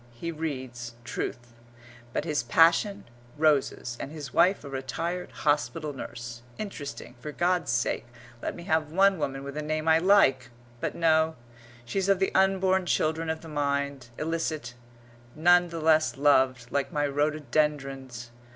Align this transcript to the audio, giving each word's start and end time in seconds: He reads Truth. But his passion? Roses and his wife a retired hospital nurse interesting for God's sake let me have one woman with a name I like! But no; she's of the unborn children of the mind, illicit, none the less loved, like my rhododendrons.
He 0.13 0.31
reads 0.31 0.95
Truth. 1.03 1.53
But 2.11 2.25
his 2.25 2.41
passion? 2.41 3.03
Roses 3.37 3.97
and 3.99 4.11
his 4.11 4.33
wife 4.33 4.63
a 4.63 4.67
retired 4.69 5.29
hospital 5.31 5.93
nurse 5.93 6.41
interesting 6.57 7.13
for 7.19 7.31
God's 7.31 7.71
sake 7.71 8.07
let 8.41 8.55
me 8.55 8.63
have 8.63 8.91
one 8.91 9.19
woman 9.19 9.43
with 9.43 9.55
a 9.55 9.61
name 9.61 9.87
I 9.87 9.99
like! 9.99 10.49
But 10.79 10.95
no; 10.95 11.35
she's 11.85 12.09
of 12.09 12.17
the 12.17 12.33
unborn 12.33 12.87
children 12.87 13.29
of 13.29 13.41
the 13.41 13.47
mind, 13.47 14.09
illicit, 14.17 14.73
none 15.35 15.67
the 15.69 15.79
less 15.79 16.17
loved, 16.17 16.71
like 16.71 16.91
my 16.91 17.05
rhododendrons. 17.05 18.31